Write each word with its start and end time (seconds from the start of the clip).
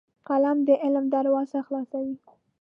قلم 0.27 0.57
د 0.67 0.69
علم 0.83 1.05
دروازې 1.15 1.59
خلاصوي 1.67 2.15